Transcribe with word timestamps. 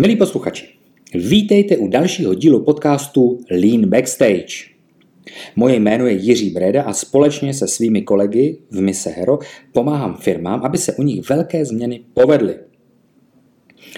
Milí 0.00 0.16
posluchači, 0.16 0.68
vítejte 1.14 1.76
u 1.76 1.88
dalšího 1.88 2.34
dílu 2.34 2.64
podcastu 2.64 3.40
Lean 3.50 3.86
Backstage. 3.86 4.46
Moje 5.56 5.76
jméno 5.76 6.06
je 6.06 6.12
Jiří 6.12 6.50
Breda 6.50 6.82
a 6.82 6.92
společně 6.92 7.54
se 7.54 7.68
svými 7.68 8.02
kolegy 8.02 8.58
v 8.70 8.80
Mise 8.80 9.10
Hero 9.10 9.38
pomáhám 9.72 10.16
firmám, 10.16 10.60
aby 10.64 10.78
se 10.78 10.92
u 10.92 11.02
nich 11.02 11.28
velké 11.28 11.64
změny 11.64 12.00
povedly. 12.14 12.54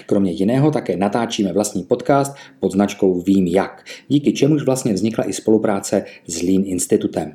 Kromě 0.05 0.31
jiného 0.31 0.71
také 0.71 0.97
natáčíme 0.97 1.53
vlastní 1.53 1.83
podcast 1.83 2.35
pod 2.59 2.71
značkou 2.71 3.21
Vím 3.21 3.47
jak, 3.47 3.85
díky 4.07 4.33
čemuž 4.33 4.63
vlastně 4.63 4.93
vznikla 4.93 5.29
i 5.29 5.33
spolupráce 5.33 6.05
s 6.27 6.41
Lean 6.41 6.63
Institutem. 6.65 7.33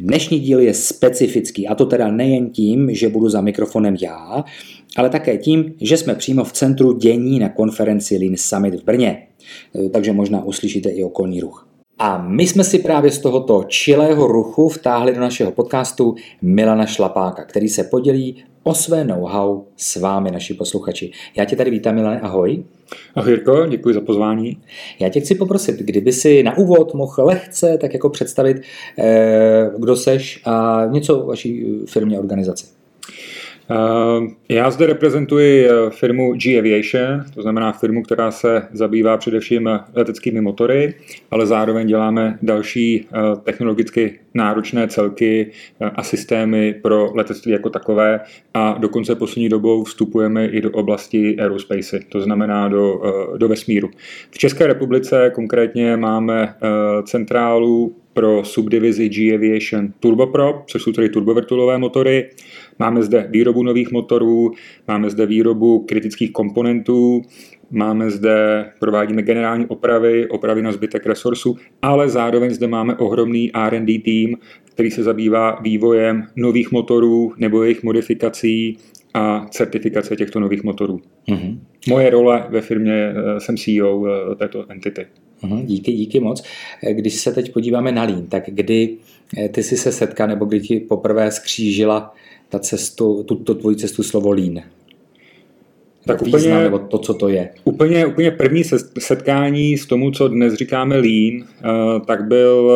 Dnešní 0.00 0.40
díl 0.40 0.60
je 0.60 0.74
specifický 0.74 1.68
a 1.68 1.74
to 1.74 1.86
teda 1.86 2.10
nejen 2.10 2.50
tím, 2.50 2.94
že 2.94 3.08
budu 3.08 3.28
za 3.28 3.40
mikrofonem 3.40 3.96
já, 4.02 4.44
ale 4.96 5.10
také 5.10 5.38
tím, 5.38 5.74
že 5.80 5.96
jsme 5.96 6.14
přímo 6.14 6.44
v 6.44 6.52
centru 6.52 6.92
dění 6.92 7.38
na 7.38 7.48
konferenci 7.48 8.18
Lean 8.18 8.36
Summit 8.36 8.74
v 8.74 8.84
Brně. 8.84 9.26
Takže 9.92 10.12
možná 10.12 10.44
uslyšíte 10.44 10.90
i 10.90 11.04
okolní 11.04 11.40
ruch. 11.40 11.68
A 11.98 12.28
my 12.28 12.46
jsme 12.46 12.64
si 12.64 12.78
právě 12.78 13.10
z 13.10 13.18
tohoto 13.18 13.64
čilého 13.68 14.26
ruchu 14.26 14.68
vtáhli 14.68 15.14
do 15.14 15.20
našeho 15.20 15.52
podcastu 15.52 16.14
Milana 16.42 16.86
Šlapáka, 16.86 17.44
který 17.44 17.68
se 17.68 17.84
podělí 17.84 18.44
o 18.62 18.74
své 18.74 19.04
know-how 19.04 19.64
s 19.76 19.96
vámi, 19.96 20.30
naši 20.30 20.54
posluchači. 20.54 21.10
Já 21.36 21.44
tě 21.44 21.56
tady 21.56 21.70
vítám, 21.70 21.94
Milane, 21.94 22.20
ahoj. 22.20 22.64
Ahoj 23.14 23.30
Jirko, 23.30 23.66
děkuji 23.66 23.94
za 23.94 24.00
pozvání. 24.00 24.62
Já 25.00 25.08
tě 25.08 25.20
chci 25.20 25.34
poprosit, 25.34 25.76
kdyby 25.76 26.12
si 26.12 26.42
na 26.42 26.58
úvod 26.58 26.94
mohl 26.94 27.24
lehce 27.24 27.78
tak 27.80 27.92
jako 27.92 28.10
představit, 28.10 28.62
eh, 28.98 29.70
kdo 29.78 29.96
seš 29.96 30.42
a 30.44 30.86
něco 30.90 31.20
o 31.20 31.26
vaší 31.26 31.64
firmě 31.86 32.18
organizaci. 32.18 32.66
Eh, 33.70 34.54
já 34.54 34.70
zde 34.70 34.86
reprezentuji 34.86 35.68
eh, 35.68 35.90
firmu 35.90 36.34
G 36.34 36.58
Aviation, 36.58 37.24
to 37.34 37.42
znamená 37.42 37.72
firmu, 37.72 38.02
která 38.02 38.30
se 38.30 38.68
zabývá 38.72 39.16
především 39.16 39.80
leteckými 39.94 40.40
motory, 40.40 40.94
ale 41.30 41.46
zároveň 41.46 41.86
děláme 41.86 42.38
další 42.42 43.06
eh, 43.06 43.36
technologicky 43.42 44.20
náročné 44.34 44.88
celky 44.88 45.50
a 45.94 46.02
systémy 46.02 46.74
pro 46.82 47.10
letectví 47.14 47.52
jako 47.52 47.70
takové 47.70 48.20
a 48.54 48.76
dokonce 48.78 49.14
poslední 49.14 49.48
dobou 49.48 49.84
vstupujeme 49.84 50.46
i 50.46 50.60
do 50.60 50.70
oblasti 50.70 51.36
aerospace, 51.38 52.00
to 52.08 52.20
znamená 52.20 52.68
do, 52.68 53.00
do 53.36 53.48
vesmíru. 53.48 53.90
V 54.30 54.38
České 54.38 54.66
republice 54.66 55.30
konkrétně 55.34 55.96
máme 55.96 56.54
centrálu 57.04 57.94
pro 58.14 58.44
subdivizi 58.44 59.08
G 59.08 59.34
Aviation 59.34 59.92
Turboprop, 60.00 60.56
což 60.66 60.82
jsou 60.82 60.92
tedy 60.92 61.08
turbovrtulové 61.08 61.78
motory. 61.78 62.30
Máme 62.78 63.02
zde 63.02 63.26
výrobu 63.30 63.62
nových 63.62 63.92
motorů, 63.92 64.52
máme 64.88 65.10
zde 65.10 65.26
výrobu 65.26 65.78
kritických 65.78 66.32
komponentů, 66.32 67.22
máme 67.72 68.10
zde, 68.10 68.66
provádíme 68.78 69.22
generální 69.22 69.66
opravy, 69.66 70.28
opravy 70.28 70.62
na 70.62 70.72
zbytek 70.72 71.06
resursu, 71.06 71.56
ale 71.82 72.08
zároveň 72.08 72.50
zde 72.50 72.66
máme 72.66 72.96
ohromný 72.96 73.50
R&D 73.54 73.98
tým, 73.98 74.36
který 74.64 74.90
se 74.90 75.02
zabývá 75.02 75.58
vývojem 75.62 76.26
nových 76.36 76.72
motorů 76.72 77.32
nebo 77.36 77.62
jejich 77.62 77.82
modifikací 77.82 78.78
a 79.14 79.46
certifikace 79.50 80.16
těchto 80.16 80.40
nových 80.40 80.64
motorů. 80.64 81.00
Mm-hmm. 81.28 81.58
Moje 81.88 82.10
role 82.10 82.46
ve 82.48 82.60
firmě 82.60 82.92
eh, 82.94 83.40
jsem 83.40 83.56
CEO 83.56 84.06
eh, 84.06 84.34
této 84.34 84.70
entity. 84.70 85.06
Uhum, 85.42 85.66
díky, 85.66 85.92
díky 85.92 86.20
moc. 86.20 86.42
Když 86.92 87.14
se 87.14 87.32
teď 87.32 87.52
podíváme 87.52 87.92
na 87.92 88.02
Lean, 88.02 88.26
tak 88.26 88.42
kdy 88.46 88.96
eh, 89.38 89.48
ty 89.48 89.62
jsi 89.62 89.76
se 89.76 89.92
setkal, 89.92 90.28
nebo 90.28 90.44
kdy 90.44 90.60
ti 90.60 90.80
poprvé 90.80 91.30
skřížila 91.30 92.14
ta 92.48 92.58
cestu, 92.58 93.22
tu, 93.22 93.34
tu 93.34 93.54
tvoji 93.54 93.76
cestu 93.76 94.02
slovo 94.02 94.30
Lean? 94.30 94.62
Tak 96.06 96.22
význam, 96.22 96.42
úplně, 96.42 96.62
nebo 96.62 96.78
to, 96.78 96.98
co 96.98 97.14
to 97.14 97.28
je. 97.28 97.50
Úplně, 97.64 98.06
úplně 98.06 98.30
první 98.30 98.64
setkání 98.98 99.78
s 99.78 99.86
tomu, 99.86 100.10
co 100.10 100.28
dnes 100.28 100.54
říkáme 100.54 100.96
Lean, 100.96 101.48
tak 102.06 102.24
byl 102.24 102.72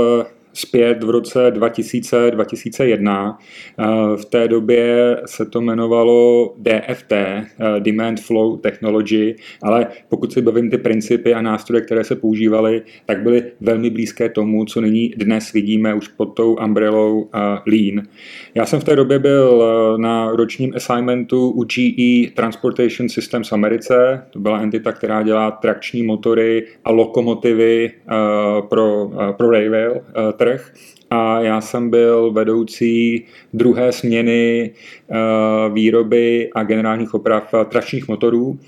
zpět 0.57 1.05
v 1.05 1.11
roce 1.11 1.51
2000-2001. 1.51 3.39
Eh, 3.79 3.85
v 4.17 4.25
té 4.25 4.49
době 4.49 5.17
se 5.27 5.47
to 5.47 5.61
jmenovalo 5.61 6.55
DFT, 6.59 7.13
eh, 7.13 7.45
Demand 7.79 8.21
Flow 8.21 8.57
Technology, 8.57 9.37
ale 9.63 9.87
pokud 10.09 10.33
si 10.33 10.43
bavím 10.43 10.71
ty 10.71 10.79
principy 10.79 11.35
a 11.35 11.43
nástroje, 11.43 11.83
které 11.83 12.05
se 12.05 12.17
používaly, 12.17 12.83
tak 13.07 13.23
byly 13.23 13.43
velmi 13.61 13.91
blízké 13.91 14.29
tomu, 14.29 14.65
co 14.65 14.81
nyní 14.81 15.09
dnes 15.17 15.53
vidíme 15.53 15.95
už 15.95 16.09
pod 16.09 16.27
tou 16.27 16.55
umbrellou 16.65 17.29
eh, 17.35 17.39
Lean. 17.67 18.07
Já 18.55 18.67
jsem 18.67 18.81
v 18.81 18.85
té 18.85 18.97
době 18.97 19.19
byl 19.19 19.65
na 20.01 20.31
ročním 20.31 20.73
assignmentu 20.77 21.51
u 21.51 21.65
GE 21.65 22.31
Transportation 22.35 23.09
Systems 23.09 23.53
Americe. 23.53 24.23
To 24.31 24.39
byla 24.39 24.61
entita, 24.61 24.93
která 24.93 25.23
dělá 25.23 25.51
trakční 25.51 26.03
motory 26.03 26.67
a 26.85 26.93
lokomotivy 26.93 27.91
pro, 28.69 29.11
pro 29.37 29.51
railway 29.51 29.87
terug 30.47 30.71
a 31.11 31.41
já 31.41 31.61
jsem 31.61 31.91
byl 31.91 32.33
vedoucí 32.33 33.25
druhé 33.55 33.93
směny 33.93 34.71
eh, 35.11 35.15
výroby 35.73 36.51
a 36.55 36.63
generálních 36.63 37.15
oprav 37.15 37.55
tračních 37.69 38.09
motorů 38.09 38.59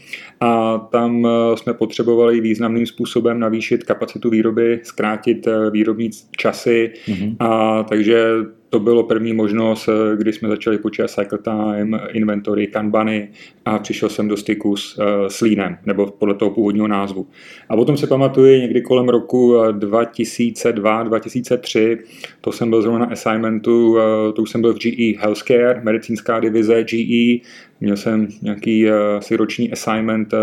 a 0.40 0.78
tam 0.78 1.26
eh, 1.26 1.56
jsme 1.56 1.74
potřebovali 1.74 2.40
významným 2.40 2.86
způsobem 2.86 3.40
navýšit 3.40 3.84
kapacitu 3.84 4.30
výroby, 4.30 4.80
zkrátit 4.82 5.46
eh, 5.46 5.70
výrobní 5.70 6.10
časy 6.36 6.92
mm-hmm. 7.06 7.36
a 7.40 7.82
takže 7.82 8.34
to 8.70 8.80
bylo 8.80 9.02
první 9.02 9.32
možnost, 9.32 9.88
kdy 10.16 10.32
jsme 10.32 10.48
začali 10.48 10.78
počítat 10.78 11.10
cycle 11.10 11.38
time, 11.38 12.00
inventory, 12.12 12.66
kanbany 12.66 13.28
a 13.64 13.78
přišel 13.78 14.08
jsem 14.08 14.28
do 14.28 14.36
styku 14.36 14.76
s, 14.76 15.00
s 15.28 15.40
Leanem, 15.40 15.78
nebo 15.86 16.06
podle 16.06 16.34
toho 16.34 16.50
původního 16.50 16.88
názvu. 16.88 17.26
A 17.68 17.76
potom 17.76 17.96
se 17.96 18.06
pamatuju 18.06 18.60
někdy 18.60 18.80
kolem 18.80 19.08
roku 19.08 19.54
2002-2003, 19.54 21.98
to 22.40 22.52
jsem 22.52 22.70
byl 22.70 22.82
zrovna 22.82 22.98
na 22.98 23.06
assignmentu, 23.06 23.96
to 24.36 24.42
už 24.42 24.50
jsem 24.50 24.60
byl 24.60 24.74
v 24.74 24.78
GE 24.78 25.18
Healthcare, 25.18 25.80
medicínská 25.82 26.40
divize 26.40 26.84
GE, 26.84 27.38
Měl 27.80 27.96
jsem 27.96 28.28
nějaký 28.42 28.90
asi 28.90 29.36
roční 29.36 29.72
assignment 29.72 30.34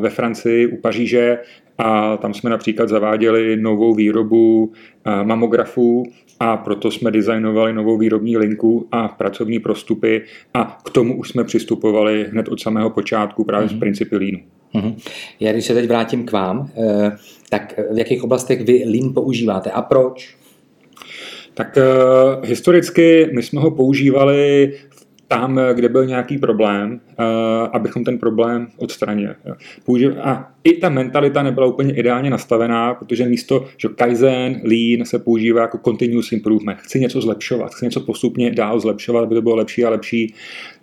ve 0.00 0.10
Francii 0.10 0.66
u 0.66 0.76
Paříže 0.76 1.38
a 1.78 2.16
tam 2.16 2.34
jsme 2.34 2.50
například 2.50 2.88
zaváděli 2.88 3.56
novou 3.56 3.94
výrobu 3.94 4.72
mamografů 5.22 6.04
a 6.44 6.56
proto 6.56 6.90
jsme 6.90 7.10
designovali 7.10 7.72
novou 7.72 7.98
výrobní 7.98 8.36
linku 8.36 8.88
a 8.92 9.08
pracovní 9.08 9.58
prostupy 9.58 10.22
a 10.54 10.78
k 10.84 10.90
tomu 10.90 11.18
už 11.18 11.28
jsme 11.28 11.44
přistupovali 11.44 12.26
hned 12.30 12.48
od 12.48 12.60
samého 12.60 12.90
počátku 12.90 13.44
právě 13.44 13.66
mm-hmm. 13.66 13.70
z 13.70 13.72
mhm. 13.72 13.80
principy 13.80 14.16
Leanu. 14.16 14.38
Mm-hmm. 14.74 14.94
Já 15.40 15.52
když 15.52 15.64
se 15.64 15.74
teď 15.74 15.88
vrátím 15.88 16.24
k 16.24 16.32
vám, 16.32 16.70
eh, 16.76 17.16
tak 17.50 17.80
v 17.92 17.98
jakých 17.98 18.24
oblastech 18.24 18.64
vy 18.64 18.84
Lean 18.86 19.14
používáte 19.14 19.70
a 19.70 19.82
proč? 19.82 20.36
Tak 21.54 21.76
uh, 21.76 22.44
historicky 22.44 23.30
my 23.32 23.42
jsme 23.42 23.60
ho 23.60 23.70
používali 23.70 24.72
tam, 25.28 25.60
kde 25.74 25.88
byl 25.88 26.06
nějaký 26.06 26.38
problém, 26.38 27.00
uh, 27.18 27.26
abychom 27.72 28.04
ten 28.04 28.18
problém 28.18 28.68
odstranili. 28.76 29.34
A 30.22 30.52
i 30.64 30.72
ta 30.72 30.88
mentalita 30.88 31.42
nebyla 31.42 31.66
úplně 31.66 31.94
ideálně 31.94 32.30
nastavená, 32.30 32.94
protože 32.94 33.26
místo, 33.26 33.64
že 33.76 33.88
Kaizen, 33.88 34.60
Lean 34.64 35.04
se 35.04 35.18
používá 35.18 35.60
jako 35.60 35.78
continuous 35.78 36.32
improvement. 36.32 36.78
Chci 36.78 37.00
něco 37.00 37.20
zlepšovat, 37.20 37.74
chci 37.74 37.84
něco 37.84 38.00
postupně 38.00 38.50
dál 38.50 38.80
zlepšovat, 38.80 39.22
aby 39.22 39.34
to 39.34 39.42
bylo 39.42 39.56
lepší 39.56 39.84
a 39.84 39.90
lepší, 39.90 40.34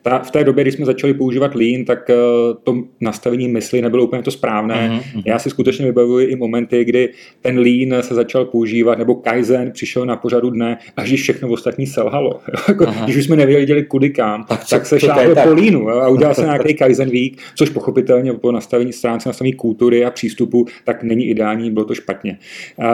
ta, 0.02 0.20
v 0.20 0.32
té 0.32 0.44
době, 0.44 0.64
když 0.64 0.74
jsme 0.74 0.86
začali 0.86 1.14
používat 1.14 1.56
Lean, 1.56 1.86
tak 1.86 2.10
uh, 2.10 2.16
to 2.64 2.84
nastavení 3.02 3.48
mysli 3.48 3.81
nebylo 3.81 4.04
úplně 4.04 4.24
to 4.24 4.31
správné. 4.31 5.01
Uh-huh. 5.04 5.24
Já 5.25 5.40
si 5.40 5.50
skutečně 5.50 5.86
vybavuji 5.86 6.28
i 6.28 6.36
momenty, 6.36 6.86
kdy 6.86 7.10
ten 7.42 7.60
Lean 7.60 8.04
se 8.04 8.16
začal 8.16 8.46
používat, 8.46 8.98
nebo 8.98 9.16
Kaizen 9.16 9.72
přišel 9.72 10.06
na 10.06 10.16
pořadu 10.16 10.50
dne, 10.50 10.78
až 10.98 11.10
když 11.10 11.22
všechno 11.22 11.50
ostatní 11.50 11.88
selhalo. 11.88 12.40
jako, 12.68 12.86
když 13.04 13.18
už 13.18 13.25
jsme 13.25 13.36
nevěděli 13.36 13.84
kudy 13.84 14.10
kam, 14.10 14.44
tak, 14.44 14.69
tak 14.69 14.86
se 14.86 15.00
šáhlo 15.00 15.36
po 15.36 15.54
Leanu 15.54 15.90
a 15.90 16.07
udělal 16.07 16.36
se 16.36 16.42
nějaký 16.46 16.74
Kaizen 16.74 17.10
Week, 17.10 17.38
což 17.56 17.69
pochopitelně 17.69 18.34
po 18.34 18.51
nastavení 18.51 18.94
stránce, 18.94 19.30
nastavení 19.30 19.54
kultury 19.54 20.06
a 20.06 20.12
přístupu, 20.12 20.66
tak 20.84 21.04
není 21.04 21.30
ideální, 21.30 21.72
bylo 21.72 21.86
to 21.86 21.96
špatně. 21.96 22.38
Uh, 22.78 22.88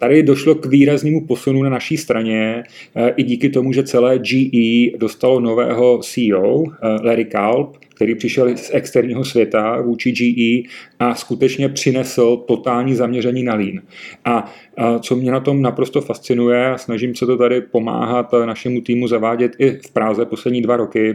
tady 0.00 0.22
došlo 0.22 0.54
k 0.54 0.66
výraznému 0.66 1.26
posunu 1.26 1.62
na 1.62 1.70
naší 1.70 1.96
straně, 1.96 2.64
uh, 2.96 3.08
i 3.16 3.22
díky 3.22 3.48
tomu, 3.48 3.72
že 3.72 3.82
celé 3.82 4.18
GE 4.18 4.98
dostalo 4.98 5.40
nového 5.40 5.98
CEO, 5.98 6.43
CEO, 6.44 6.64
eh, 6.64 7.06
Larry 7.06 7.24
Kalb, 7.24 7.76
který 7.94 8.14
přišel 8.14 8.56
z 8.56 8.70
externího 8.74 9.24
světa 9.24 9.80
vůči 9.80 10.12
GE 10.12 10.68
a 10.98 11.14
skutečně 11.14 11.68
přinesl 11.68 12.36
totální 12.36 12.94
zaměření 12.94 13.42
na 13.42 13.54
Lean. 13.54 13.80
A, 14.24 14.52
co 15.00 15.16
mě 15.16 15.30
na 15.30 15.40
tom 15.40 15.62
naprosto 15.62 16.00
fascinuje, 16.00 16.66
a 16.66 16.78
snažím 16.78 17.14
se 17.14 17.26
to 17.26 17.36
tady 17.36 17.60
pomáhat 17.60 18.32
našemu 18.46 18.80
týmu 18.80 19.08
zavádět 19.08 19.52
i 19.58 19.70
v 19.86 19.90
Praze 19.92 20.24
poslední 20.24 20.62
dva 20.62 20.76
roky, 20.76 21.14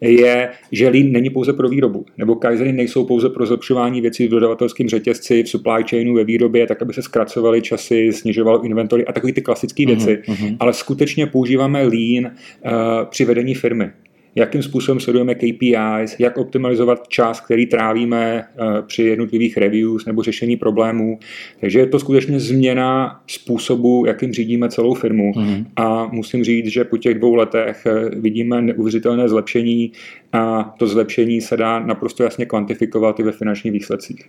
je, 0.00 0.50
že 0.72 0.88
Lean 0.88 1.12
není 1.12 1.30
pouze 1.30 1.52
pro 1.52 1.68
výrobu, 1.68 2.04
nebo 2.18 2.34
Kaizeny 2.34 2.72
nejsou 2.72 3.04
pouze 3.04 3.28
pro 3.28 3.46
zlepšování 3.46 4.00
věcí 4.00 4.26
v 4.26 4.30
dodavatelském 4.30 4.88
řetězci, 4.88 5.42
v 5.42 5.48
supply 5.48 5.84
chainu, 5.90 6.14
ve 6.14 6.24
výrobě, 6.24 6.66
tak 6.66 6.82
aby 6.82 6.92
se 6.92 7.02
zkracovaly 7.02 7.62
časy, 7.62 8.12
snižovalo 8.12 8.64
inventory 8.64 9.06
a 9.06 9.12
takové 9.12 9.32
ty 9.32 9.42
klasické 9.42 9.86
věci, 9.86 10.18
uh-huh, 10.22 10.34
uh-huh. 10.34 10.56
ale 10.60 10.72
skutečně 10.72 11.26
používáme 11.26 11.82
Lean 11.82 12.24
uh, 12.24 12.70
při 13.10 13.24
vedení 13.24 13.54
firmy. 13.54 13.90
Jakým 14.34 14.62
způsobem 14.62 15.00
sledujeme 15.00 15.34
KPIs, 15.34 16.16
jak 16.18 16.38
optimalizovat 16.38 17.08
čas, 17.08 17.40
který 17.40 17.66
trávíme 17.66 18.42
eh, 18.42 18.82
při 18.82 19.02
jednotlivých 19.02 19.56
reviews 19.56 20.06
nebo 20.06 20.22
řešení 20.22 20.56
problémů. 20.56 21.18
Takže 21.60 21.78
je 21.78 21.86
to 21.86 21.98
skutečně 21.98 22.40
změna 22.40 23.20
způsobu, 23.26 24.04
jakým 24.06 24.32
řídíme 24.32 24.68
celou 24.68 24.94
firmu. 24.94 25.32
Mm. 25.36 25.66
A 25.76 26.06
musím 26.06 26.44
říct, 26.44 26.66
že 26.66 26.84
po 26.84 26.98
těch 26.98 27.18
dvou 27.18 27.34
letech 27.34 27.86
eh, 27.86 28.10
vidíme 28.20 28.62
neuvěřitelné 28.62 29.28
zlepšení 29.28 29.92
a 30.32 30.74
to 30.78 30.86
zlepšení 30.86 31.40
se 31.40 31.56
dá 31.56 31.80
naprosto 31.80 32.22
jasně 32.22 32.46
kvantifikovat 32.46 33.20
i 33.20 33.22
ve 33.22 33.32
finančních 33.32 33.72
výsledcích. 33.72 34.24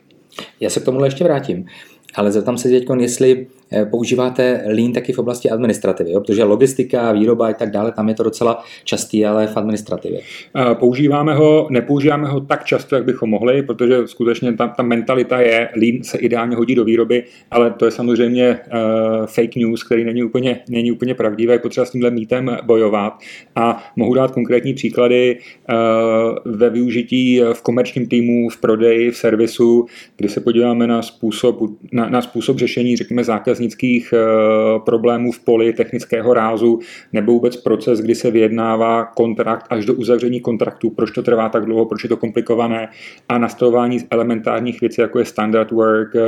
Já 0.59 0.69
se 0.69 0.79
k 0.79 0.85
tomu 0.85 1.05
ještě 1.05 1.23
vrátím. 1.23 1.65
Ale 2.15 2.31
zeptám 2.31 2.57
se 2.57 2.69
teď, 2.69 2.85
jestli 2.99 3.47
eh, 3.71 3.85
používáte 3.85 4.63
Lean 4.67 4.93
taky 4.93 5.13
v 5.13 5.19
oblasti 5.19 5.49
administrativy, 5.49 6.11
jo? 6.11 6.19
protože 6.19 6.43
logistika, 6.43 7.11
výroba 7.11 7.47
a 7.47 7.53
tak 7.53 7.71
dále, 7.71 7.91
tam 7.91 8.09
je 8.09 8.15
to 8.15 8.23
docela 8.23 8.63
častý, 8.83 9.25
ale 9.25 9.47
v 9.47 9.57
administrativě. 9.57 10.19
Používáme 10.73 11.35
ho, 11.35 11.67
nepoužíváme 11.69 12.27
ho 12.27 12.39
tak 12.41 12.65
často, 12.65 12.95
jak 12.95 13.05
bychom 13.05 13.29
mohli, 13.29 13.63
protože 13.63 14.07
skutečně 14.07 14.53
ta, 14.53 14.67
ta 14.67 14.83
mentalita 14.83 15.41
je, 15.41 15.69
Lean 15.75 16.03
se 16.03 16.17
ideálně 16.17 16.55
hodí 16.55 16.75
do 16.75 16.85
výroby, 16.85 17.23
ale 17.51 17.71
to 17.71 17.85
je 17.85 17.91
samozřejmě 17.91 18.49
uh, 18.49 19.25
fake 19.25 19.55
news, 19.55 19.83
který 19.83 20.03
není 20.03 20.23
úplně, 20.23 20.59
není 20.69 20.91
úplně 20.91 21.15
pravdivý, 21.15 21.59
potřeba 21.59 21.85
s 21.85 21.91
tímhle 21.91 22.11
mítem 22.11 22.57
bojovat. 22.63 23.13
A 23.55 23.83
mohu 23.95 24.13
dát 24.13 24.31
konkrétní 24.31 24.73
příklady 24.73 25.37
uh, 25.37 25.75
ve 26.45 26.69
využití 26.69 27.41
v 27.53 27.61
komerčním 27.61 28.07
týmu, 28.07 28.49
v 28.49 28.57
prodeji, 28.57 29.11
v 29.11 29.17
servisu, 29.17 29.85
kdy 30.17 30.29
se 30.29 30.41
podíváme 30.41 30.87
na 30.87 31.01
způsob, 31.01 31.59
na 31.91 32.02
na, 32.03 32.09
na 32.09 32.21
způsob 32.21 32.57
řešení, 32.57 32.95
řekněme, 32.95 33.23
zákaznických 33.23 34.13
uh, 34.13 34.83
problémů 34.83 35.31
v 35.31 35.39
poli 35.39 35.73
technického 35.73 36.33
rázu, 36.33 36.79
nebo 37.13 37.31
vůbec 37.31 37.57
proces, 37.57 38.01
kdy 38.01 38.15
se 38.15 38.31
vyjednává 38.31 39.05
kontrakt 39.05 39.65
až 39.69 39.85
do 39.85 39.93
uzavření 39.93 40.39
kontraktu, 40.39 40.89
proč 40.89 41.11
to 41.11 41.23
trvá 41.23 41.49
tak 41.49 41.65
dlouho, 41.65 41.85
proč 41.85 42.03
je 42.03 42.09
to 42.09 42.17
komplikované 42.17 42.87
a 43.29 43.37
nastavování 43.37 43.99
elementárních 44.09 44.81
věcí, 44.81 45.01
jako 45.01 45.19
je 45.19 45.25
standard 45.25 45.71
work, 45.71 46.15
uh, 46.15 46.21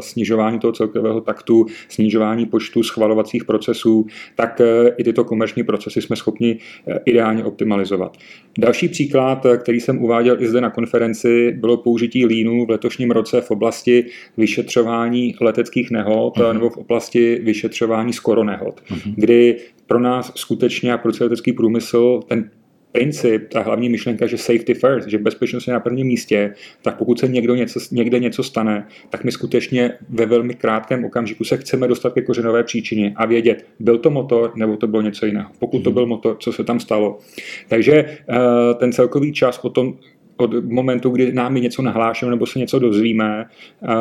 snižování 0.00 0.58
toho 0.58 0.72
celkového 0.72 1.20
taktu, 1.20 1.66
snižování 1.88 2.46
počtu 2.46 2.82
schvalovacích 2.82 3.44
procesů, 3.44 4.06
tak 4.34 4.60
uh, 4.60 4.88
i 4.96 5.04
tyto 5.04 5.24
komerční 5.24 5.62
procesy 5.62 6.02
jsme 6.02 6.16
schopni 6.16 6.58
ideálně 7.04 7.44
optimalizovat. 7.44 8.16
Další 8.58 8.88
příklad, 8.88 9.46
který 9.58 9.80
jsem 9.80 10.02
uváděl 10.02 10.42
i 10.42 10.48
zde 10.48 10.60
na 10.60 10.70
konferenci, 10.70 11.52
bylo 11.52 11.76
použití 11.76 12.26
línu 12.26 12.66
v 12.66 12.70
letošním 12.70 13.10
roce 13.10 13.40
v 13.40 13.50
oblasti 13.50 14.06
vyšetřování 14.36 15.13
vyšetřování 15.14 15.34
leteckých 15.40 15.90
nehod 15.90 16.36
uh-huh. 16.36 16.52
nebo 16.52 16.70
v 16.70 16.76
oblasti 16.76 17.40
vyšetřování 17.42 18.12
skoro 18.12 18.44
nehod, 18.44 18.80
uh-huh. 18.80 19.14
kdy 19.16 19.56
pro 19.86 20.00
nás 20.00 20.32
skutečně 20.34 20.92
a 20.92 20.98
pro 20.98 21.12
celý 21.12 21.30
letecký 21.30 21.52
průmysl 21.52 22.20
ten 22.28 22.50
princip, 22.92 23.48
ta 23.48 23.62
hlavní 23.62 23.88
myšlenka, 23.88 24.26
že 24.26 24.38
safety 24.38 24.74
first, 24.74 25.08
že 25.08 25.18
bezpečnost 25.18 25.66
je 25.66 25.72
na 25.72 25.80
prvním 25.80 26.06
místě, 26.06 26.54
tak 26.82 26.96
pokud 26.98 27.20
se 27.20 27.28
někdo 27.28 27.54
něco, 27.54 27.80
někde 27.90 28.18
něco 28.18 28.42
stane, 28.42 28.86
tak 29.10 29.24
my 29.24 29.32
skutečně 29.32 29.98
ve 30.08 30.26
velmi 30.26 30.54
krátkém 30.54 31.04
okamžiku 31.04 31.44
se 31.44 31.56
chceme 31.56 31.88
dostat 31.88 32.12
ke 32.12 32.22
kořenové 32.22 32.64
příčině 32.64 33.12
a 33.16 33.26
vědět, 33.26 33.66
byl 33.80 33.98
to 33.98 34.10
motor 34.10 34.52
nebo 34.54 34.76
to 34.76 34.86
bylo 34.86 35.02
něco 35.02 35.26
jiného. 35.26 35.50
Pokud 35.58 35.82
to 35.82 35.90
mhm. 35.90 35.94
byl 35.94 36.06
motor, 36.06 36.36
co 36.38 36.52
se 36.52 36.64
tam 36.64 36.80
stalo. 36.80 37.18
Takže 37.68 37.94
eh, 37.94 38.24
ten 38.78 38.92
celkový 38.92 39.32
čas 39.32 39.58
potom 39.58 39.98
od 40.36 40.64
momentu, 40.64 41.10
kdy 41.10 41.32
nám 41.32 41.56
je 41.56 41.62
něco 41.62 41.82
nahlášeno 41.82 42.30
nebo 42.30 42.46
se 42.46 42.58
něco 42.58 42.78
dozvíme, 42.78 43.44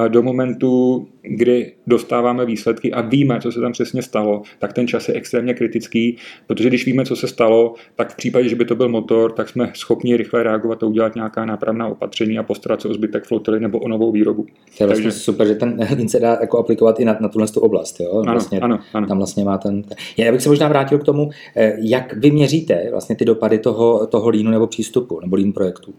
do 0.08 0.22
momentu, 0.22 1.06
kdy 1.22 1.72
dostáváme 1.88 2.46
výsledky 2.46 2.92
a 2.94 3.02
víme, 3.02 3.40
co 3.42 3.52
se 3.52 3.62
tam 3.62 3.72
přesně 3.72 4.02
stalo, 4.02 4.42
tak 4.60 4.74
ten 4.74 4.88
čas 4.88 5.10
je 5.10 5.16
extrémně 5.16 5.54
kritický, 5.54 6.18
protože 6.48 6.70
když 6.70 6.86
víme, 6.86 7.06
co 7.06 7.16
se 7.16 7.28
stalo, 7.28 7.74
tak 7.96 8.14
v 8.14 8.16
případě, 8.16 8.50
že 8.50 8.56
by 8.56 8.66
to 8.66 8.76
byl 8.76 8.90
motor, 8.90 9.32
tak 9.32 9.50
jsme 9.50 9.72
schopni 9.76 10.18
rychle 10.18 10.44
reagovat 10.44 10.84
a 10.84 10.86
udělat 10.86 11.16
nějaká 11.16 11.46
nápravná 11.46 11.88
opatření 11.88 12.38
a 12.38 12.44
postarat 12.44 12.82
se 12.82 12.88
o 12.88 12.94
zbytek 12.94 13.24
flotily 13.24 13.60
nebo 13.60 13.80
o 13.80 13.88
novou 13.88 14.12
výrobu. 14.12 14.46
To 14.78 14.84
je 14.84 14.88
vlastně 14.88 15.04
Takže... 15.04 15.20
super, 15.20 15.48
že 15.48 15.56
ten 15.56 15.88
lin 15.96 16.10
se 16.10 16.20
dá 16.20 16.38
jako 16.42 16.58
aplikovat 16.58 17.00
i 17.00 17.06
na, 17.06 17.18
na 17.20 17.30
tuhle 17.30 17.48
oblast. 17.56 18.00
Jo? 18.00 18.24
Vlastně, 18.24 18.60
ano, 18.60 18.80
ano, 18.94 19.08
Tam 19.08 19.18
vlastně 19.18 19.44
má 19.44 19.58
ten... 19.58 19.84
Já 20.18 20.32
bych 20.32 20.42
se 20.42 20.50
možná 20.50 20.68
vrátil 20.68 21.00
k 21.00 21.04
tomu, 21.04 21.30
eh, 21.56 21.78
jak 21.80 22.14
vy 22.14 22.32
měříte 22.32 22.88
vlastně 22.92 23.16
ty 23.16 23.26
dopady 23.26 23.60
toho, 23.60 24.08
toho 24.08 24.30
línu 24.30 24.52
nebo 24.52 24.68
přístupu 24.68 25.20
nebo 25.20 25.36
lín 25.36 25.54
projektu 25.54 25.94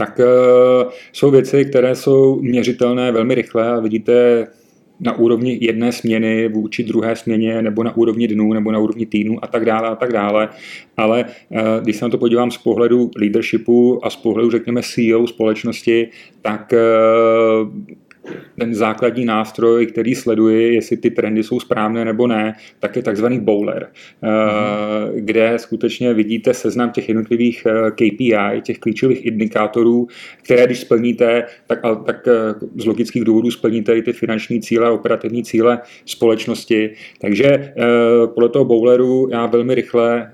tak 0.00 0.18
uh, 0.18 0.90
jsou 1.12 1.30
věci, 1.30 1.64
které 1.64 1.96
jsou 1.96 2.40
měřitelné 2.40 3.12
velmi 3.12 3.34
rychle 3.34 3.68
a 3.68 3.80
vidíte 3.80 4.46
na 5.00 5.18
úrovni 5.18 5.58
jedné 5.60 5.92
směny 5.92 6.48
vůči 6.48 6.84
druhé 6.84 7.16
směně, 7.16 7.62
nebo 7.62 7.82
na 7.82 7.96
úrovni 7.96 8.28
dnů, 8.28 8.52
nebo 8.52 8.72
na 8.72 8.78
úrovni 8.78 9.06
týdnů 9.06 9.38
a 9.42 9.46
tak 9.46 9.64
dále 9.64 9.88
a 9.88 9.94
tak 9.94 10.12
dále. 10.12 10.48
Ale 10.96 11.24
uh, 11.24 11.58
když 11.82 11.96
se 11.96 12.04
na 12.04 12.08
to 12.08 12.18
podívám 12.18 12.50
z 12.50 12.58
pohledu 12.58 13.10
leadershipu 13.16 14.06
a 14.06 14.10
z 14.10 14.16
pohledu, 14.16 14.50
řekněme, 14.50 14.82
CEO 14.82 15.26
společnosti, 15.26 16.08
tak 16.42 16.72
uh, 16.72 17.68
ten 18.58 18.74
základní 18.74 19.24
nástroj, 19.24 19.86
který 19.86 20.14
sleduje, 20.14 20.72
jestli 20.72 20.96
ty 20.96 21.10
trendy 21.10 21.42
jsou 21.42 21.60
správné 21.60 22.04
nebo 22.04 22.26
ne, 22.26 22.54
tak 22.78 22.96
je 22.96 23.02
takzvaný 23.02 23.40
bowler, 23.40 23.88
mm-hmm. 24.22 25.12
kde 25.14 25.52
skutečně 25.56 26.14
vidíte 26.14 26.54
seznam 26.54 26.90
těch 26.90 27.08
jednotlivých 27.08 27.66
eh, 27.66 27.90
KPI, 27.90 28.60
těch 28.62 28.78
klíčových 28.78 29.26
indikátorů, 29.26 30.06
které 30.42 30.66
když 30.66 30.80
splníte, 30.80 31.44
tak, 31.66 31.80
tak 32.06 32.28
eh, 32.28 32.32
z 32.76 32.86
logických 32.86 33.24
důvodů 33.24 33.50
splníte 33.50 33.96
i 33.96 34.02
ty 34.02 34.12
finanční 34.12 34.60
cíle, 34.60 34.90
operativní 34.90 35.44
cíle 35.44 35.78
společnosti. 36.06 36.90
Takže 37.20 37.72
podle 38.34 38.48
toho 38.48 38.64
bowleru 38.64 39.28
já 39.30 39.46
velmi 39.46 39.74
rychle 39.74 40.32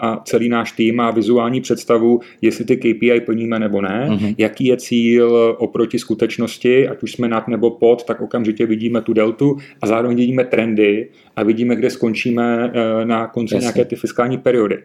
a 0.00 0.22
celý 0.24 0.48
náš 0.48 0.72
tým 0.72 0.96
má 0.96 1.10
vizuální 1.10 1.60
představu, 1.60 2.20
jestli 2.42 2.64
ty 2.64 2.76
KPI 2.76 3.20
plníme 3.20 3.58
nebo 3.58 3.80
ne, 3.80 4.08
mm-hmm. 4.10 4.34
jaký 4.38 4.66
je 4.66 4.76
cíl 4.76 5.56
oproti 5.58 5.98
skutečnosti, 5.98 6.88
ať 6.88 7.02
už 7.02 7.15
jsme 7.16 7.28
nad 7.28 7.48
nebo 7.48 7.70
pod, 7.70 8.04
tak 8.04 8.20
okamžitě 8.20 8.66
vidíme 8.66 9.02
tu 9.02 9.12
deltu 9.12 9.56
a 9.82 9.86
zároveň 9.86 10.16
vidíme 10.16 10.44
trendy 10.44 11.08
a 11.36 11.42
vidíme, 11.42 11.76
kde 11.76 11.90
skončíme 11.90 12.72
eh, 12.74 13.04
na 13.04 13.26
konci 13.26 13.54
Jasně. 13.54 13.64
nějaké 13.64 13.84
ty 13.84 13.96
fiskální 13.96 14.38
periody. 14.38 14.82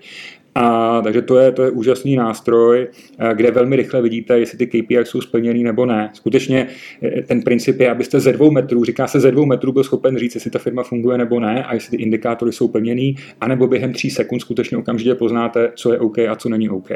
A, 0.56 1.02
takže 1.02 1.22
to 1.22 1.40
je, 1.40 1.52
to 1.52 1.64
je 1.64 1.72
úžasný 1.72 2.16
nástroj, 2.16 2.88
eh, 3.20 3.34
kde 3.36 3.52
velmi 3.52 3.76
rychle 3.76 4.02
vidíte, 4.02 4.40
jestli 4.40 4.58
ty 4.58 4.68
KPI 4.68 4.98
jsou 5.04 5.22
splněný 5.22 5.64
nebo 5.64 5.86
ne. 5.86 6.10
Skutečně 6.14 6.68
eh, 7.04 7.22
ten 7.22 7.42
princip 7.42 7.80
je, 7.80 7.92
abyste 7.92 8.20
ze 8.20 8.34
dvou 8.34 8.52
metrů, 8.52 8.84
říká 8.84 9.08
se 9.08 9.20
ze 9.20 9.32
dvou 9.32 9.46
metrů, 9.46 9.72
byl 9.72 9.84
schopen 9.84 10.18
říct, 10.18 10.36
jestli 10.36 10.52
ta 10.52 10.60
firma 10.60 10.84
funguje 10.84 11.18
nebo 11.18 11.40
ne 11.40 11.64
a 11.64 11.74
jestli 11.74 11.98
ty 11.98 12.04
indikátory 12.04 12.52
jsou 12.52 12.68
plněný, 12.68 13.16
anebo 13.42 13.68
během 13.68 13.94
tří 13.94 14.10
sekund 14.10 14.40
skutečně 14.40 14.78
okamžitě 14.78 15.16
poznáte, 15.16 15.72
co 15.76 15.94
je 15.94 16.00
OK 16.00 16.20
a 16.20 16.36
co 16.36 16.50
není 16.50 16.70
OK. 16.70 16.90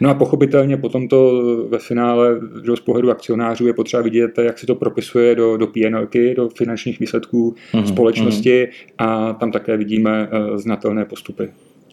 No 0.00 0.10
a 0.10 0.14
pochopitelně 0.14 0.76
potom 0.76 1.08
to 1.08 1.42
ve 1.68 1.78
finále 1.78 2.40
že 2.64 2.76
z 2.76 2.80
pohledu 2.80 3.10
akcionářů 3.10 3.66
je 3.66 3.72
potřeba 3.72 4.02
vidět, 4.02 4.38
jak 4.38 4.58
se 4.58 4.66
to 4.66 4.74
propisuje 4.74 5.34
do, 5.34 5.56
do 5.56 5.66
PNLky, 5.66 6.34
do 6.34 6.48
finančních 6.48 7.00
výsledků 7.00 7.54
mm-hmm, 7.72 7.84
společnosti 7.84 8.64
mm-hmm. 8.64 8.94
a 8.98 9.32
tam 9.32 9.52
také 9.52 9.76
vidíme 9.76 10.28
uh, 10.28 10.56
znatelné 10.56 11.04
postupy. 11.04 11.48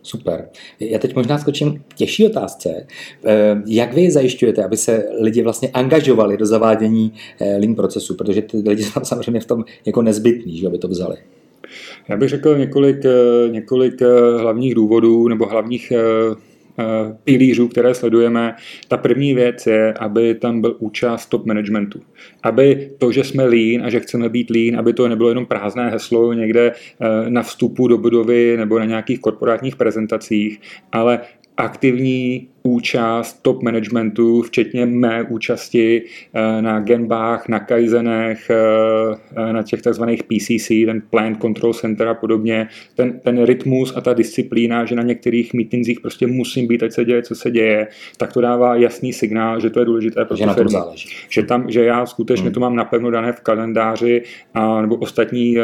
Super. 0.05 0.49
Já 0.79 0.99
teď 0.99 1.15
možná 1.15 1.37
skočím 1.37 1.83
k 1.87 1.93
těžší 1.93 2.25
otázce. 2.25 2.87
Eh, 3.25 3.61
jak 3.67 3.93
vy 3.93 4.11
zajišťujete, 4.11 4.63
aby 4.63 4.77
se 4.77 5.03
lidi 5.19 5.41
vlastně 5.41 5.69
angažovali 5.73 6.37
do 6.37 6.45
zavádění 6.45 7.13
eh, 7.39 7.57
lean 7.57 7.75
procesu, 7.75 8.15
protože 8.15 8.41
ty 8.41 8.57
lidi 8.57 8.83
jsou 8.83 8.99
samozřejmě 9.03 9.39
v 9.39 9.45
tom 9.45 9.65
jako 9.85 10.01
nezbytní, 10.01 10.57
že 10.57 10.67
aby 10.67 10.77
to 10.77 10.87
vzali? 10.87 11.17
Já 12.09 12.17
bych 12.17 12.29
řekl 12.29 12.57
několik, 12.57 13.05
eh, 13.05 13.49
několik 13.49 14.01
hlavních 14.37 14.75
důvodů 14.75 15.27
nebo 15.27 15.45
hlavních 15.45 15.93
pilířů, 17.23 17.67
které 17.67 17.93
sledujeme. 17.93 18.55
Ta 18.87 18.97
první 18.97 19.33
věc 19.33 19.67
je, 19.67 19.93
aby 19.93 20.35
tam 20.35 20.61
byl 20.61 20.75
účast 20.79 21.25
top 21.25 21.45
managementu. 21.45 21.99
Aby 22.43 22.91
to, 22.97 23.11
že 23.11 23.23
jsme 23.23 23.45
lean 23.45 23.85
a 23.85 23.89
že 23.89 23.99
chceme 23.99 24.29
být 24.29 24.49
lean, 24.49 24.79
aby 24.79 24.93
to 24.93 25.07
nebylo 25.07 25.29
jenom 25.29 25.45
prázdné 25.45 25.89
heslo 25.89 26.33
někde 26.33 26.71
eh, 26.71 27.29
na 27.29 27.43
vstupu 27.43 27.87
do 27.87 27.97
budovy 27.97 28.57
nebo 28.57 28.79
na 28.79 28.85
nějakých 28.85 29.19
korporátních 29.19 29.75
prezentacích, 29.75 30.61
ale 30.91 31.19
aktivní 31.57 32.47
účast 32.65 33.41
top 33.41 33.63
managementu, 33.63 34.41
včetně 34.41 34.85
mé 34.85 35.23
účasti 35.23 36.03
eh, 36.33 36.61
na 36.61 36.79
Genbách, 36.79 37.47
na 37.47 37.59
Kaizenech, 37.59 38.49
eh, 38.49 38.55
eh, 39.35 39.53
na 39.53 39.63
těch 39.63 39.81
takzvaných 39.81 40.23
PCC, 40.23 40.85
ten 40.85 41.01
Plant 41.09 41.41
Control 41.41 41.73
Center 41.73 42.07
a 42.07 42.13
podobně, 42.13 42.67
ten, 42.95 43.19
ten 43.19 43.43
rytmus 43.43 43.93
a 43.95 44.01
ta 44.01 44.13
disciplína, 44.13 44.85
že 44.85 44.95
na 44.95 45.03
některých 45.03 45.53
meetingsích 45.53 45.99
prostě 45.99 46.27
musím 46.27 46.67
být, 46.67 46.83
ať 46.83 46.91
se 46.91 47.05
děje, 47.05 47.21
co 47.21 47.35
se 47.35 47.51
děje, 47.51 47.87
tak 48.17 48.33
to 48.33 48.41
dává 48.41 48.75
jasný 48.75 49.13
signál, 49.13 49.59
že 49.59 49.69
to 49.69 49.79
je 49.79 49.85
důležité 49.85 50.25
pro 50.25 50.37
že, 50.37 50.45
na 50.45 50.55
záleží. 50.67 51.09
že 51.29 51.43
tam, 51.43 51.69
že 51.69 51.83
já 51.83 52.05
skutečně 52.05 52.43
hmm. 52.43 52.53
to 52.53 52.59
mám 52.59 52.75
napevno 52.75 53.11
dané 53.11 53.31
v 53.31 53.41
kalendáři 53.41 54.21
a, 54.53 54.81
nebo 54.81 54.95
ostatní 54.95 55.57